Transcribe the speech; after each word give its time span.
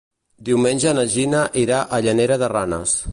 Diumenge 0.47 0.93
na 0.99 1.03
Gina 1.17 1.43
irà 1.67 1.83
a 1.85 2.01
Llanera 2.07 2.41
de 2.45 2.53
Ranes. 2.59 2.97